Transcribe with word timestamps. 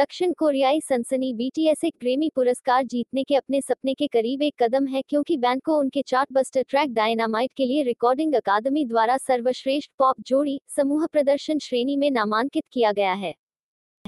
दक्षिण 0.00 0.32
कोरियाई 0.32 0.80
सनसनी 0.80 1.32
बीटीएस 1.34 1.84
एक 1.84 1.94
ग्रेमी 2.00 2.30
पुरस्कार 2.34 2.84
जीतने 2.84 3.24
के 3.24 3.34
अपने 3.34 3.60
सपने 3.60 3.94
के 3.94 4.06
करीब 4.06 4.42
एक 4.42 4.54
कदम 4.62 4.86
है 4.86 5.02
क्योंकि 5.02 5.36
बैंड 5.36 5.62
को 5.62 5.76
उनके 5.78 6.02
चार्टबस्टर 6.02 6.62
ट्रैक 6.62 6.92
डायनामाइट 6.94 7.52
के 7.56 7.64
लिए 7.66 7.82
रिकॉर्डिंग 7.82 8.34
अकादमी 8.34 8.84
द्वारा 8.84 9.16
सर्वश्रेष्ठ 9.16 9.90
पॉप 9.98 10.20
जोड़ी 10.20 10.60
समूह 10.68 11.06
प्रदर्शन 11.06 11.58
श्रेणी 11.58 11.96
में 11.96 12.10
नामांकित 12.10 12.64
किया 12.72 12.92
गया 12.92 13.12
है। 13.12 13.34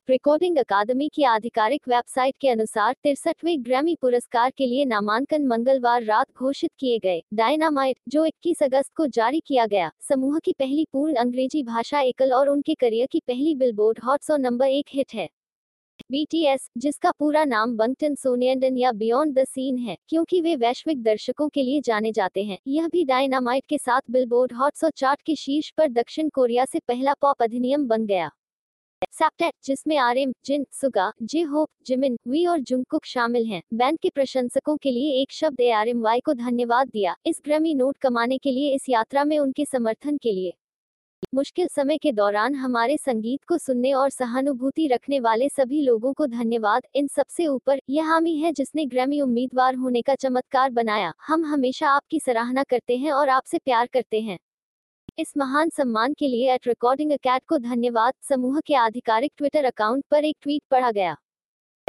रिकॉर्डिंग 0.08 0.56
अकादमी 0.58 1.08
की 1.08 1.24
आधिकारिक 1.24 1.88
वेबसाइट 1.88 2.34
के 2.40 2.48
अनुसार 2.48 2.94
तिरसठवें 3.02 3.64
ग्रैमी 3.64 3.94
पुरस्कार 3.94 4.50
के 4.50 4.66
लिए 4.66 4.84
नामांकन 4.84 5.46
मंगलवार 5.46 6.02
रात 6.02 6.26
घोषित 6.36 6.70
किए 6.78 6.98
गए। 6.98 7.22
डायनामाइट, 7.34 7.98
जो 8.08 8.24
21 8.24 8.62
अगस्त 8.62 8.92
को 8.96 9.06
जारी 9.06 9.42
किया 9.46 9.66
गया, 9.66 9.90
समूह 10.00 10.38
की 10.38 10.52
पहली 10.52 10.86
पूर्ण 10.92 11.14
अंग्रेज़ी 11.16 11.62
भाषा 11.62 12.00
एकल 12.00 12.32
और 12.32 12.48
उनके 12.48 12.74
करियर 12.74 13.08
की 13.12 13.20
पहली 13.20 13.54
बिलबोर्ड 13.54 14.00
हॉट 14.04 14.22
सौ 14.22 14.36
नंबर 14.36 14.66
एक 14.66 14.86
हिट 14.88 15.14
है। 15.14 15.28
बीटीएस 16.10 16.68
जिसका 16.78 17.10
पूरा 17.10 17.44
नाम 17.44 17.76
बंगटन 17.76 18.14
सोनियंडन 18.14 18.76
या 18.76 18.92
बियॉन्ड 18.92 19.38
द 19.38 19.44
सीन 19.44 19.78
है, 19.78 19.96
क्योंकि 20.08 20.40
वे 20.40 20.54
वैश्विक 20.56 21.02
दर्शकों 21.02 21.48
के 21.48 21.62
लिए 21.62 21.80
जाने 21.80 22.12
जाते 22.12 22.44
हैं। 22.44 22.58
यह 22.68 22.88
भी 22.88 23.04
डायनामाइट 23.04 23.66
के 23.66 23.78
साथ 23.78 24.00
बिलबोर्ड 24.10 24.52
हॉट 24.52 24.76
सौ 24.76 24.90
चार्ट 24.90 25.22
के 25.22 25.34
शीर्ष 25.36 25.70
पर 25.70 25.88
दक्षिण 25.90 26.28
कोरिया 26.28 26.64
से 26.64 26.78
पहला 26.78 27.14
पॉप 27.14 27.42
अधिनियम 27.42 27.86
बन 27.88 28.06
गया। 28.06 28.30
सैप्टेट 29.12 29.52
जिसमें 29.64 29.96
RM 29.96 30.32
Jin 30.44 30.64
Suga 30.72 31.12
J 31.22 31.40
Hope 31.42 31.68
Jimin 31.86 32.16
V 32.28 32.44
और 32.46 32.58
जुंगकुक 32.60 33.04
शामिल 33.04 33.46
हैं। 33.46 33.62
बैंड 33.74 33.98
के 33.98 34.10
प्रशंसकों 34.10 34.76
के 34.76 34.90
लिए 34.90 35.20
एक 35.22 35.32
शब्द 35.32 35.60
ए 35.60 35.70
आर 35.70 35.88
एम 35.88 36.00
वाई 36.00 36.20
को 36.20 36.34
धन्यवाद 36.34 36.88
दिया। 36.88 37.14
इस 37.26 37.40
ग्रमी 37.44 37.74
नोट 37.74 37.96
कमाने 37.96 38.38
के 38.38 38.50
लिए 38.50 38.74
इस 38.74 38.88
यात्रा 38.88 39.24
में 39.24 39.38
उनके 39.38 39.64
समर्थन 39.64 40.16
के 40.16 40.32
लिए। 40.32 40.52
मुश्किल 41.34 41.66
समय 41.66 41.98
के 41.98 42.12
दौरान 42.12 42.54
हमारे 42.54 42.96
संगीत 42.96 43.44
को 43.44 43.56
सुनने 43.58 43.92
और 43.92 44.10
सहानुभूति 44.10 44.86
रखने 44.86 45.20
वाले 45.20 45.48
सभी 45.48 45.80
लोगों 45.82 46.12
को 46.12 46.26
धन्यवाद। 46.26 46.82
इन 46.94 47.06
सबसे 47.06 47.46
ऊपर, 47.46 47.80
यह 47.90 48.08
हामी 48.08 48.36
है 48.36 48.52
जिसने 48.52 48.84
ग्रैमी 48.86 49.20
उम्मीदवार 49.20 49.74
होने 49.74 50.02
का 50.02 50.14
चमत्कार 50.14 50.70
बनाया। 50.70 51.12
हम 51.26 51.44
हमेशा 51.44 51.90
आपकी 51.90 52.20
सराहना 52.20 52.62
करते 52.62 52.96
हैं 52.96 53.12
और 53.12 53.28
आपसे 53.28 53.58
प्यार 53.58 53.86
करते 53.86 54.20
हैं। 54.20 54.38
इस 55.18 55.32
महान 55.36 55.70
सम्मान 55.70 56.14
के 56.14 56.28
लिए 56.28 56.52
एट 56.54 56.68
रिकॉर्डिंग 56.68 57.12
अकैट 57.12 57.42
को 57.48 57.58
धन्यवाद। 57.58 58.14
समूह 58.22 58.60
के 58.60 58.74
आधिकारिक 58.74 59.32
ट्विटर 59.36 59.64
अकाउंट 59.64 60.04
पर 60.10 60.24
एक 60.24 60.36
ट्वीट 60.42 60.62
पढ़ा 60.70 60.90
गया। 60.90 61.16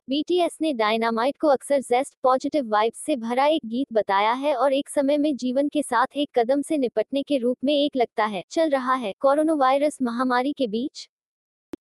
बीटीएस 0.08 0.58
ने 0.62 0.72
डायनामाइट 0.74 1.38
को 1.42 1.48
अक्सर 1.48 1.80
जेस्ट 1.82 2.14
पॉजिटिव 2.24 2.68
वाइब्स 2.70 3.00
से 3.00 3.16
भरा 3.16 3.46
एक 3.46 3.62
गीत 3.66 3.94
बताया 3.94 4.32
है 4.34 4.54
और 4.56 4.74
एक 4.74 4.90
समय 4.90 5.18
में 5.18 5.36
जीवन 5.36 5.68
के 5.68 5.82
साथ 5.82 6.18
एक 6.18 6.30
कदम 6.36 6.62
से 6.62 6.78
निपटने 6.78 7.24
के 7.24 7.38
रूप 7.38 7.58
में 7.64 7.74
एक 7.74 7.96
लगता 7.96 8.26
है, 8.26 8.44
चल 8.52 8.70
रहा 8.70 8.94
है 8.94 9.14
कोरोना 9.20 9.54
वायरस 9.54 9.98
महामारी 10.02 10.54
के 10.54 10.68
बीच। 10.68 11.08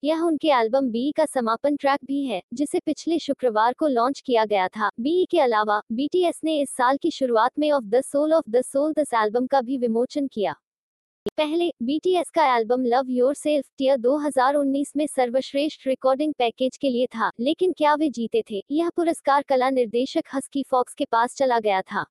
यह 0.03 0.21
उनके 0.21 0.51
एल्बम 0.51 0.89
बी 0.91 1.11
का 1.11 1.25
समापन 1.25 1.75
ट्रैक 1.75 1.99
भी 2.05 2.23
है, 2.25 2.41
जिसे 2.53 2.79
पिछले 2.79 3.19
शुक्रवार 3.19 3.73
को 3.73 3.87
लॉन्च 3.87 4.21
किया 4.25 4.45
गया 4.45 4.67
था। 4.67 4.89
बी 4.99 5.25
के 5.31 5.39
अलावा 5.39 5.81
बीटीएस 5.91 6.41
ने 6.43 6.59
इस 6.61 6.69
साल 6.69 6.97
की 6.97 7.11
शुरुआत 7.11 7.59
में 7.59 7.71
Of 7.71 7.85
the 7.85 8.01
Soul 8.01 8.33
Of 8.33 8.49
the 8.49 8.61
Soul 8.61 8.93
दस 8.93 9.13
एल्बम 9.13 9.47
का 9.47 9.61
भी 9.61 9.77
विमोचन 9.77 10.27
किया। 10.27 10.55
पहले 11.37 11.69
बीटीएस 11.83 12.29
का 12.29 12.45
album 12.57 12.83
love 12.85 13.05
your 13.09 13.35
self 13.35 13.65
tier 13.77 13.97
2019 13.97 14.91
में 14.97 15.05
सर्वश्रेष्ठ 15.07 15.87
रिकॉर्डिंग 15.87 16.33
पैकेज 16.33 16.77
के 16.77 16.89
लिए 16.89 17.05
था, 17.05 17.31
लेकिन 17.39 17.71
क्या 17.71 17.93
वे 17.95 18.09
जीते 18.09 18.43
थे? 18.51 18.61
यह 18.71 18.89
पुरस्कार 18.89 19.41
कला 19.41 19.69
निर्देशक 19.69 20.23
हस्की 20.33 20.63
फॉक्स 20.63 20.93
के 20.93 21.05
पास 21.05 21.35
चला 21.35 21.59
गया 21.59 21.81
था। 21.81 22.05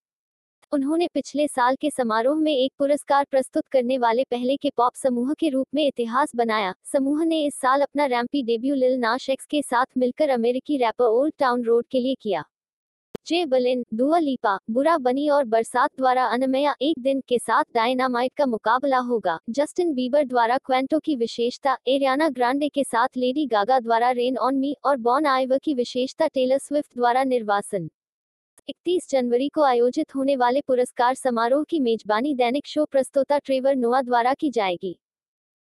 उन्होंने 0.72 1.08
पिछले 1.14 1.46
साल 1.48 1.76
के 1.76 1.90
समारोह 1.90 2.40
में 2.40 2.52
एक 2.52 2.72
पुरस्कार 2.78 3.26
प्रस्तुत 3.30 3.66
करने 3.68 3.98
वाले 3.98 4.24
पहले 4.24 4.56
के 4.56 4.70
पॉप 4.76 4.94
समूह 4.94 5.32
के 5.34 5.48
रूप 5.48 5.66
में 5.74 5.86
इतिहास 5.86 6.34
बनाया। 6.36 6.74
समूह 6.92 7.24
ने 7.24 7.44
इस 7.44 7.54
साल 7.54 7.80
अपना 7.80 8.06
रैम्पी 8.06 8.42
डेब्यू 8.42 8.74
लिल 8.74 8.98
नाश 8.98 9.28
एक्स 9.30 9.46
के 9.46 9.62
साथ 9.62 9.86
मिलकर 9.98 10.28
अमेरिकी 10.28 10.76
रैपर 10.76 11.04
ओल्ड 11.04 11.34
टाउन 11.38 11.64
रोड 11.64 11.86
के 11.90 12.00
लिए 12.00 12.14
किया। 12.14 12.44
जे 13.26 13.44
बलिन, 13.46 13.84
दुआ 13.94 14.18
लीपा, 14.18 14.58
बुरा 14.70 14.96
बनी 14.98 15.28
और 15.28 15.44
बरसात 15.44 15.90
द्वारा 15.96 16.24
अनमया 16.26 16.74
एक 16.82 16.98
दिन 16.98 17.20
के 17.28 17.38
साथ 17.38 17.64
डायनामाइट 17.74 18.32
का 18.36 18.46
मुकाबला 18.46 18.98
होगा। 18.98 19.38
जस्टिन 19.50 19.94
बीबर 19.94 20.24
द्वारा 20.24 20.58
क्वेंटो 20.58 20.98
की 20.98 21.16
विशेषता, 21.16 21.76
एरियाना 21.88 22.28
ग्रांडे 22.28 22.68
के 22.68 22.84
साथ 22.84 23.08
लेडी 23.16 23.46
गागा 23.46 23.80
द्वारा 23.80 24.10
रेन 24.10 24.38
ऑन 24.38 24.54
मी 24.54 24.76
और 24.84 24.96
बॉन 24.96 25.26
आइवर 25.26 25.58
की 25.58 25.74
विशेषता 25.74 26.26
टेलर 26.26 26.58
स्विफ्ट 26.58 26.96
द्वारा 26.96 27.24
निर्वासन। 27.24 27.88
31 28.68 29.10
जनवरी 29.10 29.48
को 29.48 29.62
आयोजित 29.62 30.14
होने 30.14 30.36
वाले 30.36 30.60
पुरस्कार 30.60 31.14
समारोह 31.14 31.64
की 31.64 31.80
मेजबानी 31.80 32.34
दैनिक 32.34 32.66
शो 32.66 32.84
प्रस्तोता 32.84 33.38
ट्रेवर 33.38 33.76
नोआ 33.76 34.02
द्वारा 34.02 34.34
की 34.34 34.50
जाएगी। 34.50 34.98